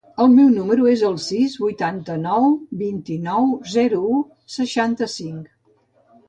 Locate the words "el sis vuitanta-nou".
1.09-2.47